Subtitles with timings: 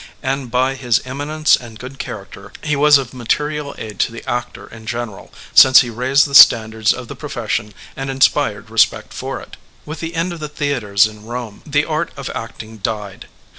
[0.23, 4.65] And by his eminence and good character he was of material aid to the actor
[4.65, 9.39] in general, since he raised the stand ards of the profession and inspired respect for
[9.39, 9.57] it.
[9.85, 13.27] With the end of the theatres in Rome, the art of acting died.